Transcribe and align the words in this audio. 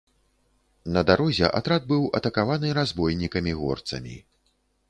На 0.95 1.03
дарозе 1.09 1.51
атрад 1.59 1.85
быў 1.93 2.09
атакаваны 2.21 2.73
разбойнікамі-горцамі. 2.79 4.15